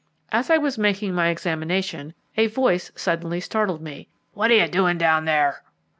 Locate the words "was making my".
0.57-1.27